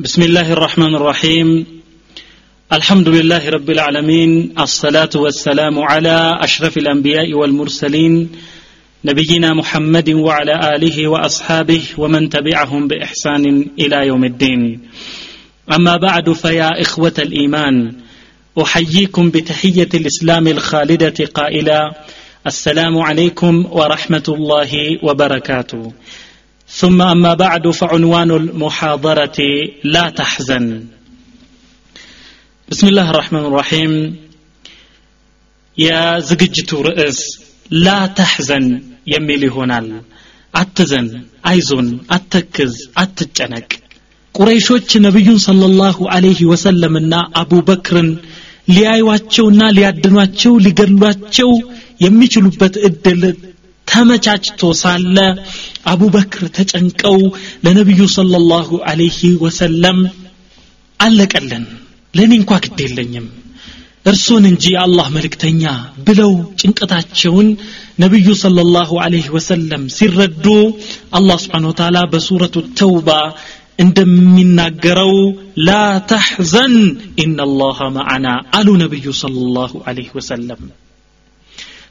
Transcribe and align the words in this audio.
بسم 0.00 0.22
الله 0.22 0.52
الرحمن 0.52 0.94
الرحيم. 0.94 1.66
الحمد 2.72 3.08
لله 3.08 3.48
رب 3.48 3.70
العالمين 3.70 4.54
الصلاة 4.60 5.10
والسلام 5.14 5.78
على 5.78 6.38
أشرف 6.40 6.78
الأنبياء 6.78 7.34
والمرسلين 7.34 8.30
نبينا 9.04 9.54
محمد 9.54 10.10
وعلى 10.10 10.76
آله 10.76 11.08
وأصحابه 11.08 11.82
ومن 11.98 12.28
تبعهم 12.28 12.88
بإحسان 12.88 13.66
إلى 13.78 14.06
يوم 14.06 14.24
الدين. 14.24 14.80
أما 15.72 15.96
بعد 15.96 16.32
فيا 16.32 16.80
إخوة 16.80 17.14
الإيمان 17.18 17.92
أحييكم 18.62 19.30
بتحية 19.30 19.88
الإسلام 19.94 20.46
الخالدة 20.46 21.26
قائلا 21.34 22.04
السلام 22.46 22.98
عليكم 22.98 23.66
ورحمة 23.70 24.26
الله 24.28 24.98
وبركاته. 25.02 25.92
ثم 26.69 27.01
أما 27.01 27.33
بعد 27.33 27.69
فعنوان 27.69 28.31
المحاضرة 28.31 29.39
لا 29.83 30.05
تحزن 30.09 30.65
بسم 32.69 32.87
الله 32.87 33.07
الرحمن 33.09 33.45
الرحيم 33.45 33.91
يا 35.77 36.19
زججت 36.19 36.73
رئيس 36.73 37.19
لا 37.85 37.99
تحزن 38.19 38.65
يميل 39.07 39.43
هنال 39.49 39.87
አትዘን 40.61 41.07
አይዞን 41.49 41.87
አተክዝ 42.15 42.73
አትጨነቅ 43.01 43.69
ቁረይሾች 44.35 44.91
ነቢዩን 45.05 45.39
ሰለላሁ 45.45 45.97
ዐለይሂ 46.15 46.39
ወሰለምና 46.51 47.13
አቡበክርን 47.41 48.09
ሊያዩዋቸውና 48.73 49.61
ሊያድኗቸው 49.77 50.53
ሊገድሏቸው 50.65 51.49
የሚችሉበት 52.05 52.75
እድል 52.89 53.23
ተመቻችቶ 53.88 54.62
ሳለ 54.80 55.16
አቡበክር 55.92 56.44
ተጨንቀው 56.56 57.18
ለነቢዩ 57.64 58.00
ሰለላሁ 58.16 58.68
ዐለይሂ 58.88 59.20
ወሰለም 59.44 59.98
አለቀልን። 61.00 61.64
ለእኔ 62.14 62.32
እንኳ 62.40 62.52
ግድ 62.64 62.78
የለኝም። 62.84 63.26
እርሱን 64.06 64.44
እንጂ 64.50 64.64
የአላህ 64.72 65.06
መልእክተኛ 65.14 65.62
ብለው 66.06 66.30
ጭንቀታቸውን 66.60 67.48
ነቢዩ 68.02 68.28
ሰለላሁ 68.42 68.90
ዐለይሂ 69.04 69.26
ወሰለም 69.36 69.82
ሲረዱ 69.96 70.46
አላህ 71.18 71.38
ስብሓን 71.44 71.66
ወተዓላ 71.70 71.98
በሱረቱ 72.12 72.56
ተውባ 72.80 73.08
እንደሚናገረው 73.84 75.12
ላ 75.66 75.72
ተሕዘን 76.10 76.74
ኢነላሃ 77.22 77.88
መዓና 77.96 78.26
አሉ 78.58 78.68
ነቢዩ 78.82 79.06
ሰለላሁ 79.20 79.72
ዐለይሂ 79.86 80.08
ወሰለም። 80.18 80.62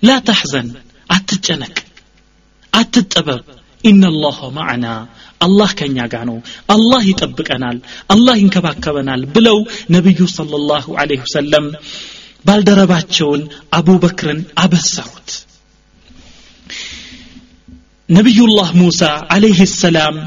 ላ 0.04 0.18
ተሕዘን 0.28 0.68
አትጨነቅ 1.10 1.76
አትጠበብ። 2.78 3.42
ኢነላህ 3.84 4.38
ማዕና 4.58 4.86
አላህ 5.42 5.70
ከኛ 5.80 5.98
ጋር 6.14 6.24
ነው። 6.30 6.38
አላህ 6.76 7.02
ይጠብቀናል 7.10 7.78
አላህ 8.14 8.36
ይንከባከበናል 8.42 9.22
ብለው 9.36 9.58
ነቢዩ 9.96 10.20
ሰለላሁ 10.38 10.86
ዐለይሂ 11.02 11.22
ወሰለም 11.26 11.68
ባልደረባቸውን 12.46 13.42
አቡበክርን 13.78 14.40
አበሰሩት 14.64 15.30
ነቢዩላህ 18.10 18.70
ሙሳ 18.82 19.02
ዐለይህ 19.34 19.60
ሰላም 19.76 20.18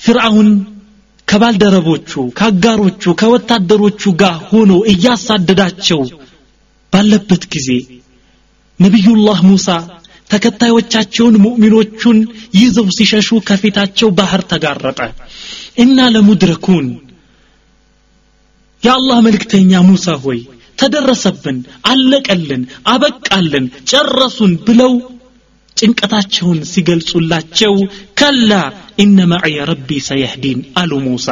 ፍርዓውን 0.00 0.48
ከባልደረቦቹ 1.28 2.10
ከአጋሮቹ 2.38 3.12
ከወታደሮቹ 3.20 4.02
ጋር 4.22 4.36
ሆኖ 4.48 4.72
እያሳደዳቸው 4.92 6.00
ባለበት 6.92 7.44
ጊዜ 7.54 7.68
ነቢዩላህ 8.80 9.38
ሙሳ 9.50 9.68
ተከታዮቻቸውን 10.32 11.34
ሙእሚኖቹን 11.44 12.18
ይዘው 12.58 12.86
ሲሸሹ 12.96 13.38
ከፊታቸው 13.48 14.10
ባህር 14.18 14.42
ተጋረጠ። 14.52 15.00
እና 15.78 16.08
ለሙድረኩን። 16.14 16.86
የአላህ 18.82 19.18
መልእክተኛ 19.26 19.72
ሙሳ 19.88 20.06
ሆይ 20.22 20.40
ተደረሰብን 20.78 21.58
አለቀልን 21.90 22.62
አበቃልን 22.92 23.66
ጨረሱን 23.90 24.52
ብለው 24.66 24.92
ጭንቀታቸውን 25.76 26.58
ሲገልጹላቸው 26.70 27.74
ከላ 28.20 28.52
ኢነ 28.98 29.18
ማዕየ 29.32 29.58
ረቢ 29.70 29.90
ሰየህዲን 30.08 30.60
አሉ 30.80 30.92
ሙሳ። 31.06 31.28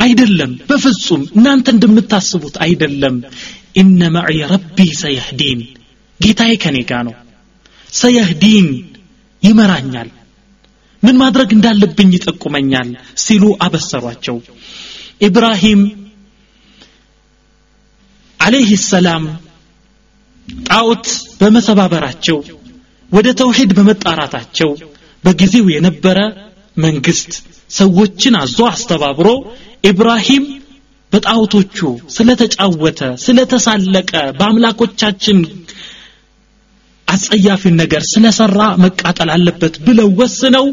አይደለም 0.00 0.52
በፍጹም 0.68 1.22
እናንተ 1.36 1.68
እንደምታስቡት 1.74 2.56
አይደለም። 2.64 3.16
ኢነ 3.80 4.00
ማዕየ 4.16 4.42
ረቢ 4.52 4.78
ሰየህዲን 5.00 5.60
ጌታዬ 6.20 6.52
ከኔ 6.62 6.78
ጋ 6.90 7.02
ነው 7.06 7.14
ሰየህዲን 7.98 8.68
ይመራኛል። 9.42 10.08
ምን 11.02 11.16
ማድረግ 11.22 11.50
እንዳለብኝ 11.56 12.10
ይጠቁመኛል 12.14 12.88
ሲሉ 13.24 13.44
አበሰሯቸው። 13.64 14.36
ኢብራሂም 15.20 15.82
አለይህ 18.40 18.70
ሰላም 18.90 19.24
ጣዖት 20.68 21.06
በመሰባበራቸው 21.40 22.38
ወደ 23.10 23.28
ተውሂድ 23.40 23.70
በመጣራታቸው 23.78 24.70
በጊዜው 25.24 25.66
የነበረ 25.74 26.18
መንግስት 26.76 27.32
ሰዎችን 27.70 28.34
አዞ 28.40 28.58
አስተባብሮ 28.72 29.28
ኢብራሂም 29.90 30.44
በጣዖቶቹ 31.12 31.78
ስለተጫወተ 32.16 33.00
ስለተሳለቀ 33.24 34.10
በአምላኮቻችን 34.38 35.38
አጸያፊን 37.08 37.74
ነገር 37.80 38.02
ስለሰራ 38.10 38.60
መቃጠል 38.84 39.30
አለበት 39.34 39.74
ብለው 39.86 40.08
ወስነው 40.20 40.66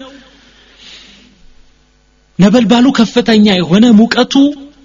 ነበልባሉ 2.40 2.85
ከፍተኛ 2.97 3.47
የሆነ 3.56 3.85
ሙቀቱ 4.00 4.34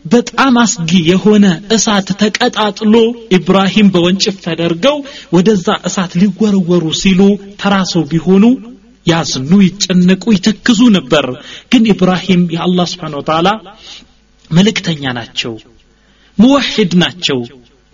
በጣም 0.05 0.55
አስጊ 0.61 0.91
የሆነ 1.09 1.47
እሳት 1.77 2.09
ተቀጣጥሎ 2.21 2.95
ኢብራሂም 3.37 3.89
በወንጭፍ 3.95 4.37
ተደርገው 4.45 4.97
ወደዛ 5.35 5.67
እሳት 5.89 6.13
ሊወረወሩ 6.21 6.85
ሲሉ 7.01 7.21
ተራሰው 7.63 8.05
ቢሆኑ 8.13 8.45
ያዝኑ 9.07 9.53
ይጨነቁ 9.67 10.25
ይተክዙ 10.35 10.81
ነበር። 10.97 11.27
ግን 11.73 11.85
ኢብራሂም 11.93 12.43
የአላህ 12.55 12.87
ስብሓን 12.93 13.17
ወተዓላ 13.21 13.49
መልእክተኛ 14.51 15.03
ናቸው 15.19 15.53
ሙወሒድ 16.39 16.93
ናቸው 17.03 17.39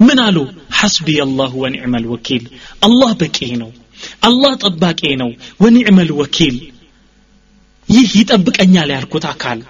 ምን 0.00 0.18
አሉ? 0.24 0.36
ሐስቢ 0.78 1.08
አላሁ 1.24 1.52
ወኒዕመ 1.62 1.94
ልወኪል 2.04 2.44
አላህ 2.82 3.10
በቂ 3.20 3.38
ነው። 3.62 3.70
አላህ 4.28 4.52
ጠባቂ 4.64 5.00
ነው። 5.22 5.30
ወኒዕመ 5.62 5.98
ልወኪል 6.08 6.56
ይህ 7.88 8.08
ይጠብቀኛል 8.20 8.90
ያልኩት 8.94 9.24
አካል። 9.32 9.60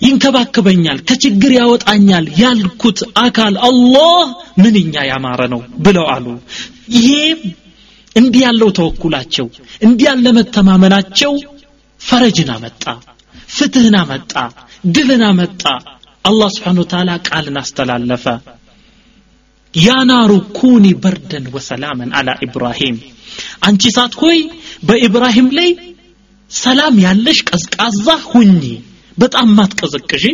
ይንከባከበኛል 0.00 0.98
ከችግር 1.08 1.52
ያወጣኛል 1.58 2.26
ያልኩት 2.40 2.98
አካል 3.22 3.54
አላህ 3.68 4.24
ምንኛ 4.62 4.94
ያማረ 5.10 5.40
ነው 5.52 5.60
ብለው 5.84 6.06
አሉ። 6.14 6.26
ይሄ 6.96 7.08
እንዲህ 8.16 8.42
ያለው 8.46 8.68
ተወኩላቸው 8.78 9.46
እንዲህ 9.82 10.06
ያለ 10.08 10.26
መተማመናቸው 10.36 11.32
ፈረጅን 12.00 12.50
አመጣ 12.54 12.84
ፍትህን 13.48 13.96
አመጣ 14.02 14.32
ድልን 14.86 15.22
አመጣ። 15.28 15.62
አላህ 16.24 16.48
ስብሓን 16.54 16.78
ቃልን 17.28 17.56
አስተላለፈ 17.62 18.24
ያ 19.74 19.92
ናሩ 20.10 20.32
ኩኒ 20.58 20.86
በርደን 21.04 21.46
ወሰላመን 21.54 22.10
አላ 22.18 22.30
ኢብራሂም 22.46 22.96
አንቺ 23.68 23.82
ሳት 23.96 24.14
ሆይ 24.20 24.38
በኢብራሂም 24.88 25.48
ላይ 25.58 25.70
ሰላም 26.50 26.96
ያለሽ 27.04 27.38
ቀዝቃዛ 27.50 28.06
ሁኚ 28.30 28.62
በጣም 29.18 29.48
ማትቀዘቅዢ 29.58 30.24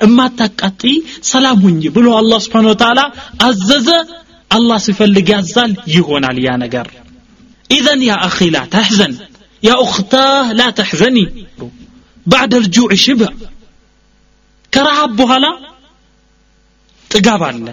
እማታቃጥይ 0.00 0.96
ሰላም 1.30 1.58
ሁኚ 1.66 1.82
ብሎ 1.96 2.06
አላህ 2.20 2.38
ስብሓን 2.46 2.68
ወተዓላ 2.70 3.00
አዘዘ 3.48 3.88
አላህ 4.50 4.78
ሲፈልግ 4.86 5.28
ያዛል 5.34 5.72
ይሆናል 5.94 6.38
ያ 6.46 6.52
ነገር 6.64 6.88
ኢዘን 7.70 8.00
ያ 8.08 8.14
አኺ 8.26 8.38
ላ 8.54 8.60
ተሕዘን 8.74 9.12
ያ 9.62 9.72
ኡኽታህ 9.84 10.48
ላ 10.58 10.64
ተሕዘኒ 10.78 11.18
ባዕደ 12.26 12.54
ልጁዕ 12.64 12.90
ሽብዕ 13.04 13.30
ከረሃብ 14.72 15.10
በኋላ 15.20 15.46
ጥጋብ 17.10 17.42
አለ 17.48 17.66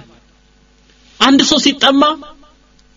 አንድ 1.22 1.42
ሰው 1.50 1.60
ሲጠማ 1.66 2.04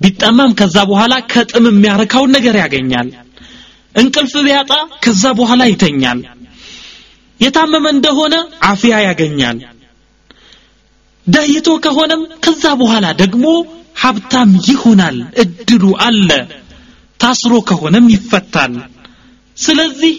ቢጠማም 0.00 0.53
ከዛ 0.59 0.76
በኋላ 0.91 1.15
ከጥም 1.32 1.67
የሚያረካውን 1.71 2.32
ነገር 2.37 2.56
ያገኛል። 2.62 3.09
እንቅልፍ 3.94 4.35
ቢያጣ 4.47 4.73
ከዛ 5.05 5.25
በኋላ 5.38 5.62
ይተኛል። 5.71 6.21
የታመመ 7.41 7.87
እንደሆነ 7.94 8.35
አፍያ 8.69 8.94
ያገኛል። 9.06 9.59
ደይቶ 11.26 11.69
ከሆነም 11.85 12.23
ከዛ 12.44 12.65
በኋላ 12.81 13.06
ደግሞ 13.23 13.44
ሀብታም 14.03 14.50
ይሆናል 14.69 15.17
እድሉ 15.43 15.85
አለ። 16.06 16.31
ታስሮ 17.20 17.55
ከሆነም 17.69 18.06
ይፈታል። 18.15 18.75
ስለዚህ 19.56 20.15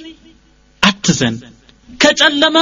አትዘን። 0.83 1.35
ከጨለመ 1.89 2.57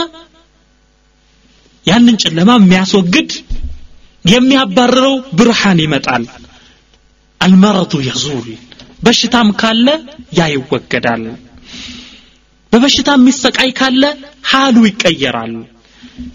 ያንን 1.86 2.16
ጨለማ 2.24 2.52
የሚያስወግድ 2.60 3.32
የሚያባርረው 4.26 5.16
ብርሃን 5.38 5.80
ይመጣል። 5.84 6.26
አልመረዱ 7.42 7.94
የዙል 8.08 8.48
በሽታም 9.06 9.50
ካለ 9.62 9.88
ያ 10.38 10.44
ይወገዳል 10.54 11.24
በበሽታ 12.74 13.10
የሚሰቃይ 13.18 13.72
ካለ 13.80 14.04
ሃሉ 14.52 14.76
ይቀየራል። 14.88 15.54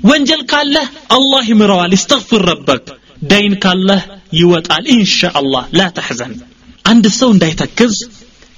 ወንጀል 0.08 0.42
ካለህ 0.50 0.86
አላህ 1.16 1.44
ይምረዋል። 1.50 1.92
ይስተግፍር 1.96 2.42
ረበክ 2.50 2.86
ደይን 3.22 3.54
ካለህ 3.64 4.02
ይወጣል። 4.38 4.84
ኢንሻአላህ 4.94 5.64
ላ 5.78 5.86
ተሕዘን። 5.96 6.34
አንድ 6.84 7.06
ሰው 7.18 7.30
እንዳይተክዝ 7.34 7.94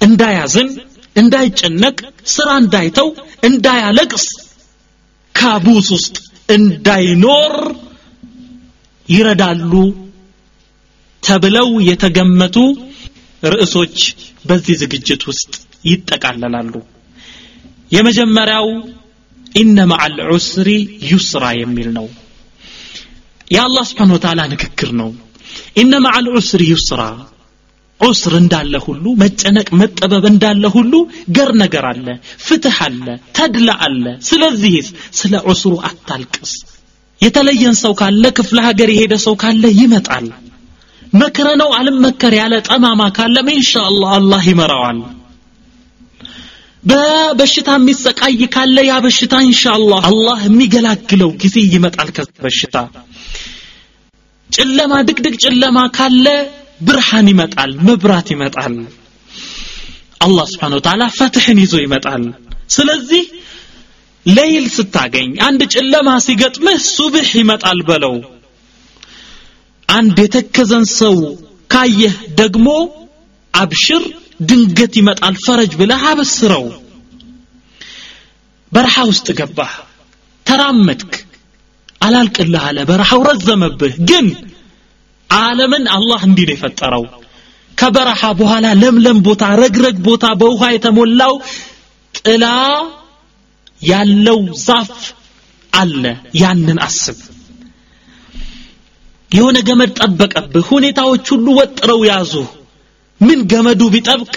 እንዳያዝን 0.01 0.69
እንዳይጨነቅ 1.15 1.97
ስራ 2.33 2.49
እንዳይተው 2.61 3.07
እንዳያለቅስ 3.47 4.25
ካቡስ 5.35 5.87
ውስጥ 5.95 6.15
እንዳይኖር 6.49 7.53
ይረዳሉ 9.11 9.73
ተብለው 11.23 11.69
የተገመቱ 11.87 12.57
ርዕሶች 13.43 13.97
በዚህ 14.47 14.75
ዝግጅት 14.81 15.21
ውስጥ 15.29 15.53
ይጠቃለላሉ። 15.85 16.73
የመጀመሪያው 17.91 18.67
ኢነ 19.55 19.77
መዓል 19.91 20.17
ዑስሪ 20.29 20.69
ዩስራ 21.11 21.43
የሚል 21.61 21.89
ነው። 21.97 22.07
የአላህ 23.51 23.83
ስብሓን 23.89 24.13
ወተዓላ 24.15 24.41
ንግግር 24.53 24.89
ነው። 25.01 25.09
ኢነ 25.81 25.93
መዓል 26.05 26.25
ዑስሪ 26.35 26.63
ዩስራ 26.73 27.01
ዑስር 27.99 28.33
እንዳለ 28.39 28.75
ሁሉ 28.85 29.05
መጨነቅ 29.23 29.67
መጠበብ 29.81 30.23
እንዳለ 30.29 30.63
ሁሉ 30.75 30.93
ገር 31.37 31.49
ነገር 31.61 31.85
አለ 31.89 32.07
ፍትህ 32.45 32.77
አለ 32.85 33.05
ተድላ 33.37 33.71
አለ። 33.87 34.05
ስለዚህስ 34.29 34.87
ስለ 35.19 35.33
ዑስሩ 35.49 35.73
አታልቅስ 35.89 36.53
የተለየን 37.21 37.75
ሰው 37.81 37.93
ካለ 37.99 38.23
ክፍለ 38.37 38.57
ሀገር 38.67 38.89
የሄደ 38.93 39.13
ሰው 39.25 39.35
ካለ 39.41 39.63
ይመጣል። 39.79 40.27
መክረ 41.13 41.47
ነው 41.61 41.69
አልመከር 41.77 42.33
ያለ 42.39 42.53
ጠማማ 42.67 43.01
ካለም 43.17 43.47
ኢንሻአላህ 43.55 44.11
አላህ 44.19 44.43
ይመራዋል። 44.49 44.99
በበሽታ 46.83 47.69
የሚሰቃይ 47.77 48.41
ካለ 48.53 48.77
ያ 48.87 48.93
በሽታ 49.05 49.33
ኢንሻአላህ 49.47 50.03
አላህ 50.09 50.39
የሚገላግለው 50.47 51.31
ጊዜ 51.43 51.57
ይመጣል 51.73 52.09
ከበሽታ 52.15 52.75
ጨለማ 54.49 54.93
ድቅድቅ 55.07 55.35
ጨለማ 55.43 55.77
ካለ 55.97 56.25
ብርሃን 56.81 57.27
ይመጣል 57.31 57.71
መብራት 57.87 58.29
ይመጣል። 58.33 58.73
አላህ 60.21 60.45
ስብሓን 60.51 60.73
ወተዓላ 60.77 61.03
ፈትሕን 61.17 61.59
ይዞ 61.63 61.75
ይመጣል። 61.83 62.23
ስለዚህ 62.75 63.23
ሌይል 64.25 64.65
ስታገኝ 64.75 65.29
አንድ 65.45 65.61
ጨለማ 65.73 66.09
ሲገጥምህ 66.25 66.79
ሱብሕ 66.89 67.29
ይመጣል 67.39 67.79
በለው። 67.87 68.15
አንድ 69.89 70.17
የተከዘን 70.23 70.85
ሰው 70.99 71.15
ካየህ 71.69 72.15
ደግሞ 72.39 72.67
አብሽር 73.53 74.03
ድንገት 74.49 74.93
ይመጣል 74.99 75.35
ፈረጅ 75.45 75.71
ብለህ 75.79 76.03
አበስረው 76.11 76.65
በረሃ 78.71 78.95
ውስጥ 79.09 79.27
ገባህ 79.39 79.73
ተራመድክ 80.45 81.13
አላልቅልህ 82.01 82.63
አለ። 82.67 82.77
በረሃው 82.89 83.21
ረዘመብህ 83.29 83.95
ግን 84.09 84.27
ዓለምን 85.29 85.83
አላህ 85.95 86.21
እንዲህ 86.27 86.45
ነው 86.47 86.55
የፈጠረው። 86.55 87.03
ከበረሃ 87.77 88.21
በኋላ 88.39 88.67
ለምለም 88.81 89.19
ቦታ 89.27 89.43
ረግረግ 89.61 89.97
ቦታ 90.07 90.25
በውሃ 90.39 90.63
የተሞላው 90.73 91.33
ጥላ 92.15 92.45
ያለው 93.81 94.39
ዛፍ 94.63 94.91
አለ። 95.73 96.03
ያንን 96.35 96.79
አስብ። 96.85 97.19
የሆነ 99.31 99.57
ገመድ 99.67 99.91
ጠበቀብህ። 99.99 100.65
ሁኔታዎች 100.71 101.25
ሁሉ 101.33 101.47
ወጥረው 101.59 102.01
ያዙ። 102.09 102.33
ምን 103.21 103.39
ገመዱ 103.51 103.81
ቢጠብቅ 103.93 104.33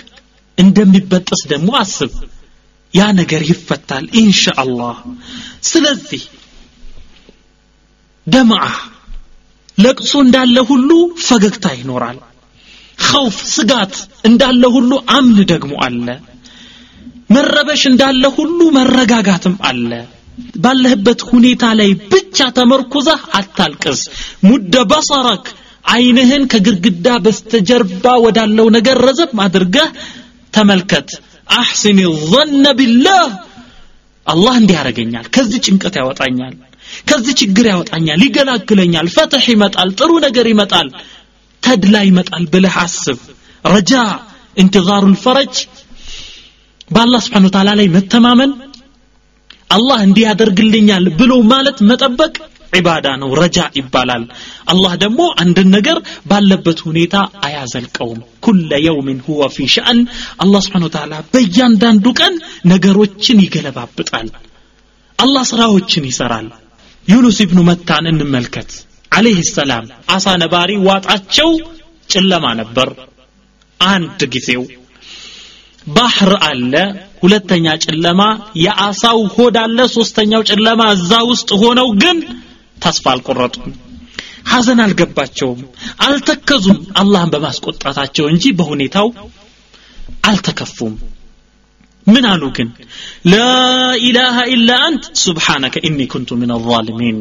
እንደሚበጠስ 0.59 1.43
ደግሞ 1.53 1.71
አስብ። 1.81 2.13
ያ 2.95 3.05
ነገር 3.19 3.43
ይፈታል 3.49 4.05
ኢንሻአላህ። 4.21 4.99
ስለዚህ 5.69 6.23
ደምዓ 8.27 8.63
ለቅሶ 9.79 10.13
እንዳለ 10.25 10.57
ሁሉ 10.69 10.91
ፈገግታ 11.25 11.67
ይኖራል። 11.79 12.19
ኸውፍ 13.05 13.39
ስጋት 13.55 13.95
እንዳለ 14.25 14.63
ሁሉ 14.75 14.91
አምን 15.15 15.39
ደግሞ 15.53 15.73
አለ 15.87 16.07
መረበሽ 17.35 17.83
እንዳለ 17.91 18.25
ሁሉ 18.37 18.61
መረጋጋትም 18.77 19.57
አለ። 19.69 19.91
ባለህበት 20.63 21.21
ሁኔታ 21.31 21.65
ላይ 21.81 21.91
ብቻ 22.13 22.47
ተመርኩዘህ 22.57 23.21
አታልቅስ። 23.39 24.01
ሙደ 24.47 24.75
በሰረክ 24.91 25.45
አይንህን 25.85 26.45
ከግድግዳ 26.53 27.09
በስተጀርባ 27.25 28.05
ወዳለው 28.25 28.69
ነገር 28.77 28.99
ረዘም 29.07 29.41
አድርገህ 29.45 29.89
ተመልከት። 30.53 31.09
አሕስን 31.55 31.99
ظن 32.27 32.65
ቢላህ። 32.79 33.27
አላህ 34.27 34.55
እንዲህ 34.61 34.77
ያደርገኛል 34.79 35.27
ከዚህ 35.35 35.59
ጭንቀት 35.67 35.95
ያወጣኛል 36.01 36.55
ከዚህ 37.09 37.35
ችግር 37.41 37.67
ያወጣኛል 37.71 38.21
ይገላግለኛል 38.27 39.07
ፈትሕ 39.15 39.45
ይመጣል 39.55 39.89
ጥሩ 39.99 40.11
ነገር 40.27 40.47
ይመጣል 40.53 40.89
ተድላ 41.63 41.97
ይመጣል 42.09 42.45
ብለህ 42.53 42.77
አስብ። 42.85 43.19
ረጃ 43.65 43.93
እንትዛሩ 44.57 45.05
ልፈረጅ 45.13 45.55
በአላህ 46.91 47.21
ስብሓን 47.25 47.47
ወተዓላ 47.49 47.71
ላይ 47.79 47.87
መተማመን 47.95 48.51
አላህ 49.71 49.99
እንዲህ 50.07 50.25
ያደርግልኛል 50.29 51.05
ብሎ 51.21 51.33
ማለት 51.53 51.79
መጠበቅ 51.91 52.35
ዒባዳ 52.73 53.07
ነው 53.21 53.31
ረጃ 53.41 53.59
ይባላል። 53.79 54.23
አላህ 54.73 54.93
ደግሞ 55.03 55.21
አንድን 55.43 55.69
ነገር 55.77 55.99
ባለበት 56.31 56.79
ሁኔታ 56.87 57.15
አያዘልቀውም። 57.47 58.21
ኩለ 58.45 58.71
የውምን 58.87 59.19
ሁወ 59.27 59.49
ፊ 59.55 59.67
ሸአን 59.75 59.99
አላህ 60.45 60.61
ስብሓን 60.67 60.87
ወተዓላ 60.89 61.15
በእያንዳንዱ 61.33 62.07
ቀን 62.21 62.35
ነገሮችን 62.73 63.43
ይገለባብጣል 63.45 64.29
አላህ 65.19 65.45
ስራዎችን 65.53 66.09
ይሰራል። 66.11 66.49
ዩኑስ 67.09 67.39
ኢብኑ 67.45 67.61
መታን 67.69 68.07
እንመልከት። 68.13 68.71
አለይህ 69.13 69.49
ሰላም 69.53 69.85
አሳ 70.15 70.27
ነባሪ 70.43 70.71
ዋጣቸው 70.89 71.51
ጨለማ 72.09 72.47
ነበር። 72.61 72.89
አንድ 73.81 74.21
ጊዜው 74.35 74.63
ባህር 75.87 76.33
አለ 76.47 76.73
ሁለተኛ 77.23 77.67
ጨለማ 77.85 78.21
የአሳው 78.65 79.19
ሆድ 79.35 79.57
አለ 79.63 79.79
ሶስተኛው 79.95 80.43
ጨለማ 80.51 80.83
እዛ 80.97 81.13
ውስጥ 81.31 81.51
ሆነው 81.63 81.89
ግን 82.03 82.19
ተስፋ 82.77 83.05
አልቆረጡም። 83.13 83.73
ሐዘን 84.51 84.81
አልገባቸውም 84.85 85.61
አልተከዙም። 86.07 86.81
አላህን 87.01 87.31
በማስቆጣታቸው 87.35 88.27
እንጂ 88.33 88.45
በሁኔታው 88.59 89.09
አልተከፉም። 90.29 90.95
ምን 92.07 92.25
አሉ 92.31 92.43
ግን? 92.57 92.69
ላኢላሃ 93.33 94.37
ኢላ 94.55 94.71
አንት 94.89 95.05
ሱብሓነከ 95.23 95.75
ኢኒ 95.89 96.01
ኩንቱ 96.13 96.31
ምን 96.41 96.51
አዛሊሚን 96.57 97.19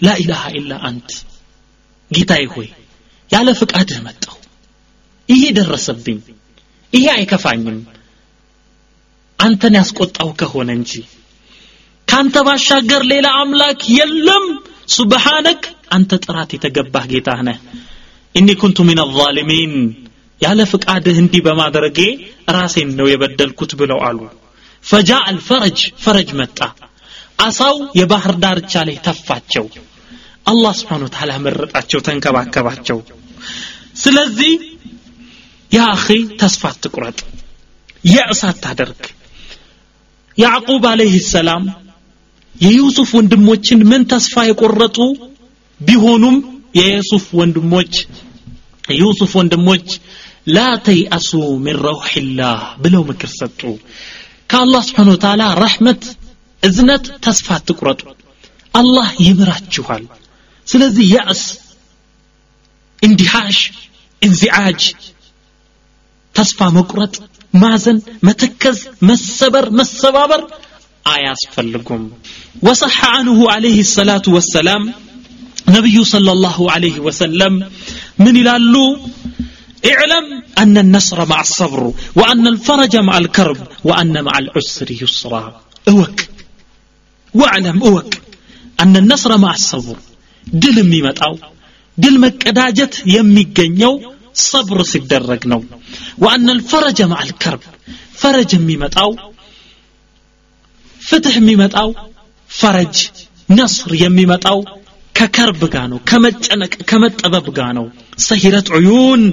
ላኢላሃ 0.00 0.44
ኢላ 0.58 0.72
አንት። 0.88 1.10
ጌታዬ 2.10 2.44
ሆይ 2.54 2.68
ያለ 3.30 3.48
ፍቃድህ 3.60 3.98
መጣሁ። 4.06 4.36
ይሄ 5.28 5.42
ደረሰብኝ 5.58 6.18
ይሄ 6.94 7.06
አይከፋኝም። 7.14 7.78
አንተን 9.38 9.74
ያስቆጣው 9.78 10.28
ከሆነ 10.40 10.70
እንጂ። 10.78 10.92
ካንተ 12.08 12.36
ባሻገር 12.46 13.02
ሌላ 13.12 13.26
አምላክ 13.40 13.82
የለም። 13.96 14.44
ሱብሓነክ 14.88 15.62
አንተ 15.90 16.12
ጥራት 16.24 16.50
የተገባህ 16.56 17.04
ጌታ 17.12 17.30
ነህ። 17.46 17.58
ኢኒ 18.34 18.48
ኩንቱ 18.60 18.78
ሚን 18.88 19.00
አዛሊሚን 19.04 19.72
ያለ 20.40 20.60
ፍቃድህ 20.70 21.16
እንዲህ 21.22 21.42
በማድረጌ 21.46 21.98
ራሴን 22.50 22.90
ነው 22.98 23.06
የበደልኩት 23.10 23.72
ብለው 23.80 24.00
አሉ። 24.08 24.18
ፈጃ 24.84 25.10
አልፈረጅ 25.28 25.80
ፈረጅ 26.04 26.30
መጣ። 26.40 26.58
አሳው 27.38 27.76
የባህር 27.98 28.34
ዳርቻ 28.42 28.82
ላይ 28.88 28.96
ተፋቸው። 29.06 29.66
አላህ 30.46 30.72
ስብሓን 30.78 31.04
መረጣቸው 31.44 32.00
ተንከባከባቸው። 32.00 32.98
ስለዚህ 33.96 34.52
ያ 35.70 35.84
አኺ 35.92 36.06
ተስፋ 36.40 36.62
አትቁረጥ። 36.70 37.18
የእስ 38.04 38.40
አታደርግ 38.48 39.02
ያዕቁብ 40.38 40.84
አለይህ 40.90 41.16
ሰላም 41.32 41.64
የዩሱፍ 42.54 43.10
ወንድሞችን 43.18 43.80
ምን 43.90 44.02
ተስፋ 44.12 44.44
የቆረጡ 44.48 44.98
ቢሆኑም 45.80 46.36
የዩሱፍ 46.78 47.24
ወንድሞች 47.40 47.94
የዩሱፍ 48.90 49.32
ወንድሞች 49.38 49.86
ላ 50.48 50.58
ተይአሱ 50.86 51.30
ሚን 51.64 51.76
ረውሒላህ 51.86 52.60
ብለው 52.82 53.02
ምክር 53.10 53.30
ሰጡ። 53.38 53.60
ከአላህ 54.50 54.82
ስብሓን 54.88 55.10
ወተዓላ 55.12 55.42
ረሕመት 55.62 56.02
እዝነት 56.62 57.04
ተስፋ 57.24 57.46
አትቁረጡ። 57.56 58.02
አላህ 58.74 59.08
ይምራችኋል። 59.26 60.04
ስለዚህ 60.66 61.06
የእስ 61.14 61.42
እንዲሃሽ 63.02 63.58
እንዚዓጅ 64.22 64.82
ተስፋ 66.35 66.67
መቁረጥ 66.77 67.15
ማዘን 67.61 67.97
መተከዝ 68.27 68.79
መሰበር 69.09 69.65
መሰባበር 69.79 70.41
አያስፈልጉም 71.13 72.03
ወሰሐ 72.67 72.99
አንሁ 73.19 73.39
አለይህ 73.53 73.79
ሰላቱ 73.97 74.25
ወሰላም 74.37 74.83
ነቢዩ 75.75 75.97
صلى 76.13 76.31
الله 76.35 76.59
عليه 76.73 76.97
وسلم 77.07 77.53
ምን 78.23 78.35
ይላሉ 78.41 78.75
اعلم 79.91 80.25
أن 80.63 80.75
النصر 80.85 81.19
مع 81.31 81.39
الصبر 81.47 81.81
وأن 82.19 82.43
الفرج 82.53 82.93
مع 83.07 83.15
الكرب 83.23 83.59
وأن 83.87 84.15
مع 84.27 84.35
العسر 84.43 84.87
يسرا 85.01 85.43
اوك 85.87 86.17
واعلم 87.33 87.77
اوك 87.83 88.11
أن 88.83 88.93
النصر 89.01 89.31
مع 89.45 89.51
الصبر 89.59 89.97
ድል 90.61 90.77
የሚመጣው 90.81 91.33
ድል 91.97 92.15
መቀዳጀት 92.23 92.93
የሚገኘው 93.15 93.93
ሰብር 94.43 94.79
ሲደረግ 94.91 95.43
ነው 95.53 95.61
ወአነ 96.23 96.47
ልፈረጀ 96.59 96.99
ማዕል 97.11 97.31
ከርብ 97.43 97.63
ፈረጅ 98.21 98.51
የሚመጣው 98.57 99.11
ፍትህ 101.01 101.35
የሚመጣው 101.39 101.89
ፈረጅ 102.49 102.97
ነስር 103.49 103.91
የሚመጣው 104.03 104.59
ከከርብ 105.15 105.61
ጋር 105.73 105.85
ነው 105.91 105.99
ከመጨነቅ 106.09 106.73
ከመጠበብ 106.89 107.47
ጋር 107.57 107.71
ነው 107.77 107.85
ሰሂረት 108.27 108.67
ዑዩን 108.77 109.23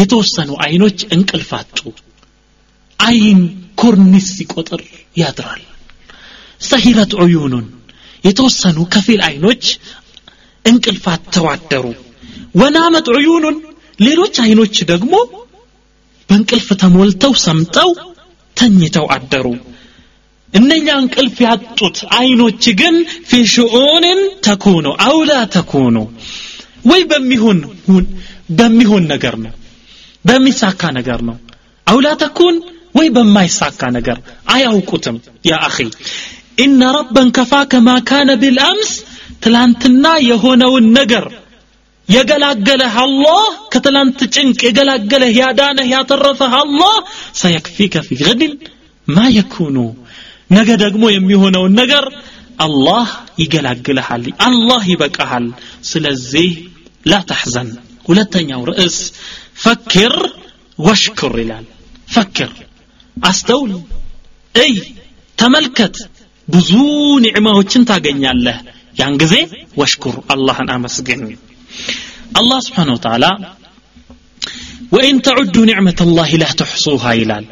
የተወሰኑ 0.00 0.50
አይኖች 0.64 1.00
እንቅልፍ 1.16 1.50
አጡ 1.58 1.78
አይን 3.00 3.40
ኮርኒስ 3.78 4.26
ሲቆጥር 4.36 4.82
ያድራል 5.16 5.62
ሰሂረት 6.62 7.12
ዑዩኑን 7.22 7.66
የተወሰኑ 8.24 8.78
ከፊል 8.94 9.20
አይኖች 9.28 9.64
እንቅልፍ 10.64 11.04
አተዋደሩ 11.14 11.86
ወናመት 12.60 13.06
ዑዩኑን 13.14 13.56
ሌሎች 13.99 14.35
አይኖች 14.43 14.77
ደግሞ 14.85 15.13
በእንቅልፍ 16.29 16.69
ተሞልተው 16.81 17.33
ሰምጠው 17.43 17.89
ተኝተው 18.57 19.05
አደሩ። 19.15 19.47
እነኛ 20.53 20.87
እንቅልፍ 21.01 21.37
ያጡት 21.45 21.97
አይኖች 22.17 22.63
ግን 22.79 22.95
ፊ 23.29 23.39
ሽኡንን 23.45 24.19
አውላ 25.05 25.31
ተኩኑ 25.55 25.97
ወይ 26.85 27.01
በሚሆን 27.03 27.59
በሚሆን 28.49 29.03
ነገር 29.13 29.35
ነው 29.37 29.53
በሚሳካ 30.25 30.81
ነገር 30.97 31.19
ነው። 31.29 31.35
አውላ 31.87 32.07
ተኩን 32.21 32.55
ወይ 32.95 33.07
በማይሳካ 33.15 33.81
ነገር 33.97 34.17
አያውቁትም። 34.47 35.17
ያ 35.45 35.59
አኺ 35.67 35.77
ኢነ 36.57 36.81
ረበን 36.95 37.27
ከፋከ 37.37 37.81
ማ 37.87 37.91
ካነ 38.09 38.29
ቢልአምስ 38.41 38.91
ትላንትና 39.43 40.05
የሆነውን 40.29 40.85
ነገር 40.91 41.25
የገላገለህ 42.09 42.93
አላህ 43.03 43.41
ከትላንት 43.73 44.19
ጭንቅ 44.35 44.59
የገላገለህ 44.65 45.31
ያዳነህ 45.39 45.87
ያተረፈህ 45.93 46.53
አላህ 46.59 46.95
ሰየክፊከ 47.41 48.03
ፊ 48.05 48.17
ገድን 48.21 48.53
ማ 49.07 49.25
የኩኑ። 49.35 49.77
ነገ 50.51 50.69
ደግሞ 50.83 51.03
የሚሆነውን 51.11 51.73
ነገር 51.81 52.05
አላህ 52.65 53.07
ይገላግልሃል 53.41 54.23
አላህ 54.47 54.81
ይበቃሃል። 54.91 55.47
ስለዚህ 55.89 56.49
ላ 57.05 57.19
ተሕዘን። 57.29 57.69
ሁለተኛው 58.07 58.61
ርዕስ 58.69 58.97
ፈክር 59.63 60.15
ወሽክር 60.79 61.33
ይላል። 61.43 61.65
ፈክር 62.07 62.51
አስተውል 63.17 63.73
እይ 64.55 64.75
ተመልከት። 65.37 65.95
ብዙ 66.47 66.71
ኒዕማዎችን 67.25 67.87
ታገኛለህ። 67.89 68.57
ያን 68.97 69.15
ጊዜ 69.21 69.35
ወሽኩር 69.79 70.15
አላህን 70.33 70.69
አመስግን 70.75 71.21
አላህ 72.39 72.59
ስብሓን 72.65 72.89
ወተላ 72.93 73.25
ወኢን 74.93 75.17
ተዑዱ 75.25 75.55
ኒዕመት 75.69 75.99
ላህ 76.17 76.31
ላ 76.41 76.47
ትሕሱሃ 76.59 77.13
ይላል። 77.19 77.45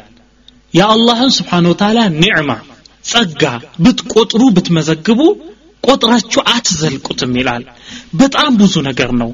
የአላህን 0.74 1.30
ስብሓን 1.36 1.66
ወተላ 1.70 1.98
ኒዕማ 2.22 2.50
ጸጋ 3.04 3.42
ብትቆጥሩ 3.84 4.42
ብትመዘግቡ 4.56 5.20
ቆጥራችሁ 5.84 6.40
አትዘልቁትም 6.52 7.32
ይላል። 7.40 7.64
በጣም 8.14 8.52
ብዙ 8.60 8.74
ነገር 8.88 9.10
ነው። 9.20 9.30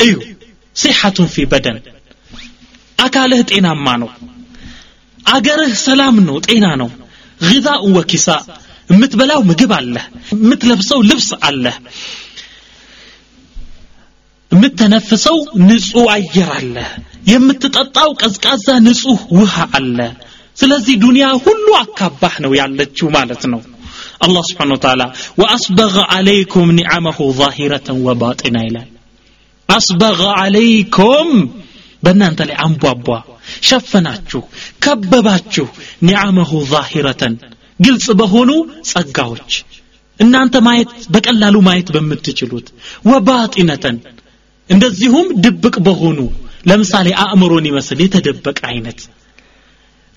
እዩ 0.00 0.14
ሲሐቱን 0.76 1.28
ፊ 1.32 1.44
በደን። 1.50 1.78
አካልህ 2.98 3.40
ጤናማ 3.50 3.86
ነው። 4.02 4.10
አገርህ 5.26 5.72
ሰላም 5.84 6.16
ነው 6.28 6.36
ጤና 6.46 6.66
ነው። 6.82 6.90
ግዛኡን 7.40 7.94
ወኪሳ 7.98 8.26
የምትበላው 8.90 9.40
ምግብ 9.50 9.72
አለህ 9.78 10.04
የምትለብሰው 10.34 11.00
ልብስ 11.10 11.28
አለህ። 11.48 11.76
የምትነፍሰው 14.52 15.38
ንጹህ 15.68 16.06
አየር 16.14 16.50
አለ። 16.56 16.76
የምትጠጣው 17.30 18.10
ቀዝቃዛ 18.20 18.66
ንጹህ 18.86 19.20
ውሃ 19.38 19.56
አለ። 19.78 19.98
ስለዚህ 20.56 20.94
ዱንያ 21.04 21.26
ሁሉ 21.44 21.66
አካባህ 21.82 22.34
ነው 22.44 22.52
ያለችው 22.60 23.06
ማለት 23.16 23.42
ነው። 23.52 23.60
አላህ 24.20 24.42
ስብሓን 24.48 24.72
ወተላ 24.74 25.02
ወአስበغ 25.40 25.94
አለይኩም 26.16 26.68
ኒዓመሁ 26.78 27.18
ዛሂረተን 27.40 27.98
ወባጢና 28.06 28.58
ይላል። 28.66 28.88
አስበغ 29.68 30.20
አለይኩም 30.42 31.30
በእናንተ 32.02 32.40
ላይ 32.48 32.56
አንቧቧ 32.64 33.06
ሸፈናችሁ 33.68 34.40
ከበባችሁ 34.84 35.66
ኒዓመሁ 36.08 36.50
ዛሂረተን 36.72 37.34
ግልጽ 37.80 38.06
በሆኑ 38.20 38.50
ጸጋዎች። 38.90 39.52
እናንተ 40.20 40.56
ማየት 40.66 40.90
በቀላሉ 41.14 41.56
ማየት 41.68 41.88
በምትችሉት 41.94 42.66
ወባጢነተን 43.10 43.96
እንደዚሁም 44.69 45.27
ድብቅ 45.43 45.75
በሆኑ 45.87 46.19
ለምሳሌ 46.69 47.07
አእምሮን 47.23 47.67
ይመስል 47.69 47.99
የተደበቀ 48.05 48.59
አይነት 48.71 48.99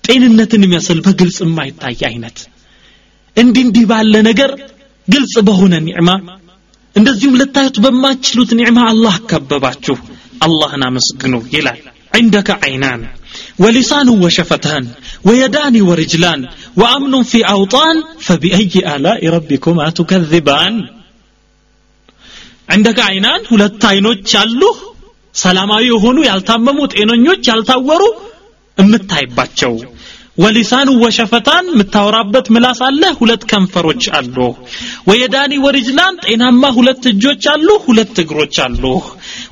ጤንነትን 0.03 0.63
የሚመስል 0.65 0.99
በግልጽ 1.05 1.37
የማይታይ 1.45 2.01
አይነት 2.09 2.37
እንዲህ 3.37 3.63
እንዲህ 3.67 3.85
ባለ 3.91 4.13
ነገር 4.29 4.51
ግልጽ 5.07 5.35
በሆነ 5.47 5.73
ኒዕማ 5.87 6.09
እንደዚሁም 6.95 7.37
ልታዩት 7.41 7.77
በማትችሉት 7.83 8.51
ኒዕማ 8.59 8.79
አላህ 8.93 9.15
ከበባችሁ 9.31 9.97
አላህን 10.47 10.83
አመስግኑ 10.89 11.35
ይላል 11.55 11.81
عندك 12.13 12.49
عينان 12.63 13.01
ولسان 13.59 14.07
وشفتان 14.23 14.83
ويدان 15.27 15.75
ورجلان 15.81 16.41
وأمن 16.77 17.13
في 17.23 17.39
أوطان 17.47 17.95
فبأي 18.19 18.73
آلاء 18.95 19.21
ربكما 19.27 19.85
تكذبان 19.89 20.73
عندك 22.69 22.99
عينان 23.01 23.41
ሁለት 23.51 23.81
አይኖች 23.89 24.29
አሉህ 24.41 24.75
ሰላማዊ 25.35 25.83
የሆኑ 25.89 26.17
ያልታመሙ 26.29 26.79
ጤነኞች 26.93 27.43
ያልታወሩ 27.51 28.03
የምታይባቸው 28.77 29.73
ወሊሳኑ 30.43 30.89
ወሸፈታን 31.01 31.65
የምታወራበት 31.71 32.45
ምላስ 32.55 32.79
አለ 32.87 33.03
ሁለት 33.19 33.41
ከንፈሮች 33.51 34.03
አሉ 34.19 34.37
ወየዳኒ 35.09 35.53
ወሪጅላን 35.65 36.15
ጤናማ 36.25 36.63
ሁለት 36.77 37.03
እጆች 37.11 37.43
አሉ 37.53 37.67
ሁለት 37.87 38.15
እግሮች 38.23 38.55
አሉ 38.65 38.83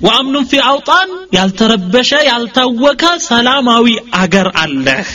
ወአምኑን 0.06 0.48
ፊ 0.52 0.62
አውጣን 0.70 1.10
ያልተረበሸ 1.38 2.12
ያልታወከ 2.30 3.04
ሰላማዊ 3.30 3.88
አገር 4.22 4.50
አለህ 4.64 5.10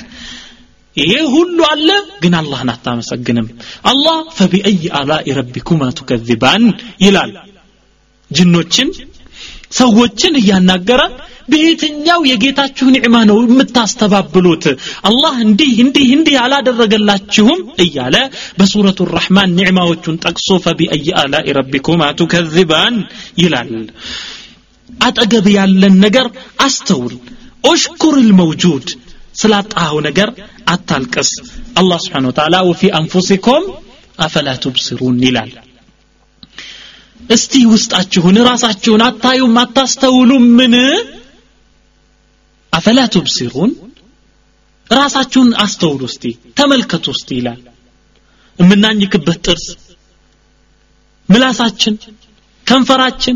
ይሄ 0.97 1.13
ሁሉ 1.35 1.59
አለ 1.73 1.89
ግን 2.25 2.35
አላህን 2.41 2.71
አታመሰግንም 2.75 3.49
አላህ 3.93 4.19
ፈቢአይ 4.39 4.79
አላኢ 5.01 5.27
ረቢኩማ 5.41 5.91
ቱከዚባን 6.01 6.65
ይላል 7.07 7.33
ጅኖችን 8.32 8.90
ሰዎችን 9.80 10.34
እያናገረ 10.40 11.02
በየትኛው 11.52 12.20
የጌታችሁ 12.30 12.88
ኒዕማ 12.96 13.16
ነው 13.30 13.38
የምታስተባብሉት? 13.44 14.66
አላህ 15.10 15.36
እንዲህ 15.46 15.72
እንዲህ 15.84 16.08
እንዲህ 16.16 16.36
አላደረገላችሁም 16.44 17.60
እያለ 17.84 18.16
በሱረቱ 18.60 19.08
ራሕማን 19.16 19.54
ኒዕማዎቹን 19.60 20.20
ጠቅሶ 20.26 20.58
ፈቢአይ 20.66 21.08
አላኢ 21.22 21.48
ረቢኩማ 21.60 22.02
ቱከዚባን 22.20 22.98
ይላል። 23.42 23.72
አጠገብ 24.90 25.48
ያለን 25.58 25.96
ነገር 26.06 26.28
አስተውል 26.60 27.16
ኦሽኩር 27.64 28.16
ልመውጁድ 28.28 28.88
ስላጣኸው 29.36 30.00
ነገር 30.08 30.30
አታልቅስ። 30.68 31.32
አላህ 31.80 32.00
ስብሓን 32.06 32.28
ወተዓላ 32.30 32.56
ወፊ 32.70 32.92
አንፉሲኩም 33.00 33.66
አፈላ 34.20 34.50
ቱብሲሩን 34.64 35.18
ይላል 35.28 35.52
እስቲ 37.20 37.54
ውስጣችሁን 37.72 38.38
ራሳችሁን 38.48 39.02
አታዩም 39.08 39.56
አታስተውሉም 39.64 40.46
ምን 40.60 40.74
አፈላ 42.74 43.00
ቱብሲሩን? 43.14 43.72
ራሳችሁን 44.90 45.50
አስተውሉ 45.64 46.02
እስቲ 46.10 46.24
ተመልከቱ 46.58 47.06
እስቲ 47.16 47.30
ይላል። 47.40 47.60
የምናኝክበት 48.60 49.40
ጥርስ 49.46 49.66
ምላሳችን 51.30 51.96
ከንፈራችን 52.68 53.36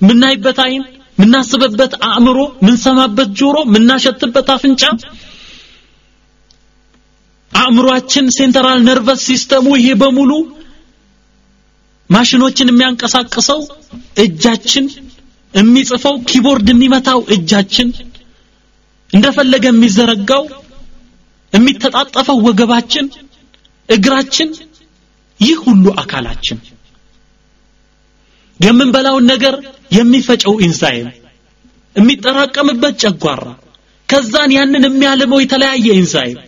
ምናይበት 0.00 0.58
አይን 0.64 0.84
ምናስብበት 1.18 1.92
አእምሮ 2.08 2.38
ምንሰማበት 2.66 3.30
ጆሮ 3.40 3.56
ምናሸትበት 3.74 4.48
አፍንጫ። 4.54 4.82
አእምሯችን 7.52 8.26
central 8.36 8.78
nervous 8.86 9.20
system 9.28 9.56
ኡ 9.56 9.66
ይሄ 9.78 9.88
በሙሉ 10.02 10.30
ማሽኖችን 12.12 12.70
የሚያንቀሳቅሰው 12.70 13.60
እጃችን 14.24 14.86
የሚጽፈው 15.54 16.16
keyboard 16.30 16.68
የሚመታው 16.72 17.20
እጃችን 17.36 17.88
እንደፈለገ 19.10 19.64
የሚዘረጋው 19.70 20.44
የሚተጣጠፈው 21.52 22.38
ወገባችን 22.46 23.06
እግራችን 23.88 24.50
ይህ 25.40 25.58
ሁሉ 25.66 25.84
አካላችን። 26.02 26.58
የምንበላውን 28.60 29.24
ነገር 29.32 29.54
የሚፈጨው 29.96 30.54
ኢንዛይም 30.66 31.08
የሚጠራቀምበት 31.96 32.94
ጨጓራ 33.04 33.42
ከዛን 34.08 34.50
ያንን 34.56 34.84
የሚያልመው 34.88 35.40
የተለያየ 35.42 35.86
ኢንዛይም 36.00 36.38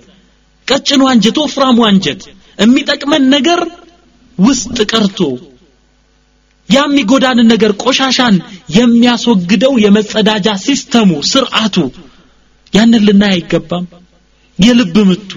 ቀጭኑ 0.69 1.03
አንጀት 1.13 1.37
ወፍራሙ 1.43 1.79
አንጀት 1.89 2.23
የሚጠቅመን 2.59 3.25
ነገር 3.35 3.61
ውስጥ 4.39 4.77
ቀርቶ 4.93 5.19
ያ 6.69 6.81
የሚጎዳንን 6.85 7.51
ነገር 7.53 7.73
ቆሻሻን 7.83 8.37
የሚያስወግደው 8.77 9.75
የመጸዳጃ 9.83 10.49
system 10.65 10.99
ኡ 10.99 11.11
ስርዓቱ 11.31 11.77
ያንን 12.73 13.05
ልናይ 13.09 13.35
አይገባም። 13.35 13.85
የልብ 14.59 14.97
ምቱ 15.09 15.31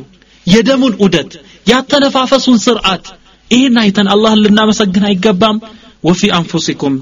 የደሙን 0.47 0.93
ዑደት 1.03 1.31
ያተነፋፈሱን 1.67 2.57
ስርዓት 2.65 3.05
ይህን 3.51 3.77
አይተን 3.81 4.07
አላህን 4.13 4.43
ልናመሰግን 4.45 5.05
አይገባም። 5.09 5.57
وفي 6.03 6.29
أنفسكم 6.37 6.95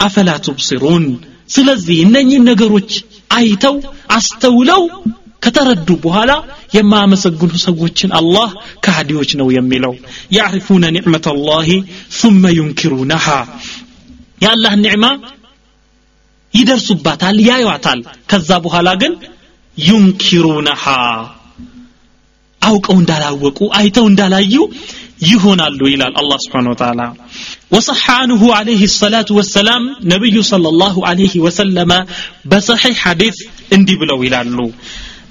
አፈላ 0.00 0.30
ቱብሲሩን 0.46 1.04
ስለዚህ 1.48 1.96
እነኚህን 2.04 2.46
ነገሮች 2.50 2.90
አይተው 3.30 3.76
አስተውለው 4.16 4.82
ከተረዱ 5.42 5.88
በኋላ 6.04 6.32
የማያመሰግኑ 6.76 7.52
ሰዎችን 7.66 8.10
አላህ 8.20 8.48
ካህዲዎች 8.84 9.30
ነው 9.40 9.48
የሚለው። 9.56 9.94
ያዕሪፉነ 10.36 10.84
ኒዕመት 10.96 11.26
አላህ 11.34 11.68
ثመ 12.20 12.44
ዩንኪሩነሃ። 12.60 13.26
የአላህ 14.44 14.72
ኒዕማ 14.84 15.04
ይደርሱባታል 16.54 17.36
ያዩዋታል። 17.48 18.00
ከዛ 18.30 18.50
በኋላ 18.66 18.88
ግን 19.02 19.14
ዩንኪሩነሃ። 19.76 20.84
አውቀው 22.62 22.96
እንዳላወቁ 23.00 23.58
አይተው 23.78 24.06
እንዳላዩ 24.10 24.54
ይሆናሉ 25.28 25.80
ይላል 25.92 26.12
አላህ 26.20 26.38
ስብሓን 26.44 26.68
ወተላ 26.72 27.00
وصح 27.72 28.02
عنه 28.12 28.42
عليه 28.54 28.82
الصلاة 28.84 29.28
والسلام 29.30 29.82
نبي 30.04 30.36
صلى 30.42 30.68
الله 30.68 30.96
عليه 31.06 31.34
وسلم 31.36 31.90
بصحيح 32.44 32.96
حديث 32.98 33.36
اندي 33.72 33.94
بلو 33.96 34.18
إلى 34.22 34.36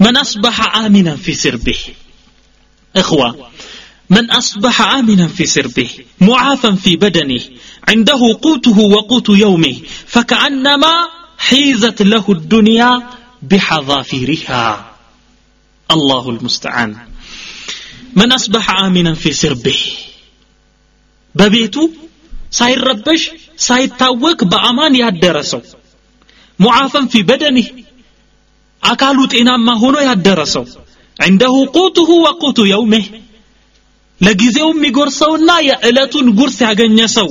من 0.01 0.17
أصبح 0.17 0.77
آمنا 0.77 1.17
في 1.17 1.35
سربه 1.35 1.79
إخوة 2.97 3.49
من 4.11 4.31
أصبح 4.31 4.81
آمنا 4.81 5.29
في 5.29 5.47
سربه 5.47 5.91
معافا 6.21 6.71
في 6.75 6.97
بدنه 6.97 7.41
عنده 7.89 8.39
قوته 8.43 8.79
وقوت 8.79 9.29
يومه 9.29 9.77
فكأنما 10.07 10.95
حيزت 11.39 12.03
له 12.03 12.25
الدنيا 12.29 12.91
بحظافيرها 13.43 14.95
الله 15.91 16.31
المستعان 16.31 16.97
من 18.17 18.33
أصبح 18.33 18.71
آمنا 18.71 19.15
في 19.15 19.33
سربه 19.33 19.81
ببيته 21.35 21.91
ሳይረበሽ 22.59 23.23
ሳይታወክ 23.67 24.41
በአማን 24.53 24.95
ያደረሰው 25.03 25.63
ሙዓፈን 26.65 27.07
ፊ 27.13 27.23
በደኒህ 27.29 27.69
አካሉ 28.88 29.20
ጤናማ 29.34 29.68
ሆኖ 29.82 29.96
ያደረሰው። 30.08 30.66
ዐንደሁ 31.18 31.56
ቁቱሁ 31.78 32.10
ወቁቱ 32.26 32.58
የውሜህ 32.72 33.06
ለጊዜው 34.22 34.70
የሚጎርሰውና 34.74 35.52
የዕለቱን 35.68 36.28
ጉርስ 36.38 36.58
ያገኘ 36.68 37.00
ሰው። 37.16 37.30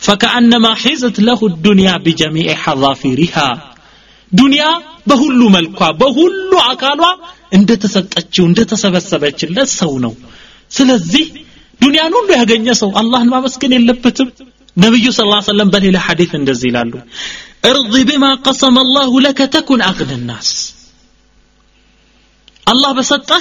ፈከአነማ 0.00 0.66
ሒዘት 0.82 1.16
ለሁ 1.26 1.40
ዱንያ 1.64 1.90
ቢጀሚዕ 2.04 2.48
ሐዛፊሪሃ። 2.62 3.36
ዱንያ 4.32 4.64
በሁሉ 5.08 5.40
መልኳ 5.54 5.80
በሁሉ 6.00 6.50
አካሏ 6.70 7.02
እንደተሰጠችው 7.52 8.44
እንደተሰበሰበችለት 8.50 9.70
ሰው 9.80 9.92
ነው። 10.04 10.12
ስለዚህ 10.70 11.24
ዱንያን 11.80 12.14
ሁሉ 12.18 12.28
ያገኘ 12.40 12.66
ሰው 12.80 12.90
አላህን 13.00 13.30
ማመስገን 13.34 13.74
የለበትም። 13.76 14.28
ነቢዩ 14.76 15.06
ስ 15.12 15.22
ሰለም 15.48 15.70
በሌላ 15.72 15.96
ሐዲት 16.04 16.32
እንደዚህ 16.38 16.68
ይላሉ 16.70 16.92
ارضي 17.64 18.04
بما 18.04 18.34
قسم 18.34 18.78
الله 18.78 19.20
لك 19.20 19.38
تكن 19.38 19.82
أغنى 19.82 20.14
الناس. 20.14 20.74
الله 22.68 22.92
بسطه 22.92 23.40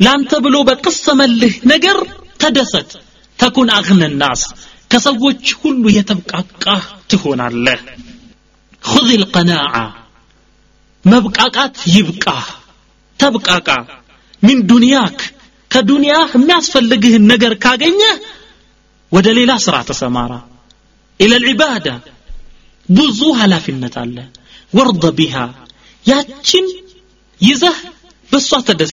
لام 0.00 0.24
تبلو 0.24 0.64
بتقسم 0.64 1.22
له 1.22 1.54
نجر 1.64 2.08
تدست 2.38 3.00
تكون 3.38 3.70
أغنى 3.70 4.06
الناس. 4.06 4.54
كسوج 4.90 5.52
كل 5.62 5.84
يتبقى 5.98 6.44
تهون 7.08 7.40
الله 7.40 7.78
خذ 8.82 9.08
القناعة 9.12 10.06
ما 11.04 11.18
قات 11.18 11.76
يبقى 11.86 12.38
تبقى 13.18 13.86
من 14.42 14.66
دنياك 14.66 15.34
كدنيا 15.70 16.34
الناس 16.34 16.70
فلقه 16.70 17.16
النجر 17.16 17.54
كاقنية 17.54 18.22
ودليل 19.12 19.50
أسرع 19.50 19.82
تسمارا 19.82 20.48
إلى 21.20 21.36
العبادة 21.36 22.00
ብዙ 22.89 23.19
ኃላፊነት 23.39 23.95
አለ 24.01 24.17
ወርደ 24.73 25.05
ቢሃ 25.17 25.35
ያችን 26.05 26.65
ይዘህ 27.41 27.77
በእሷ 28.31 28.59
ተደስ 28.67 28.89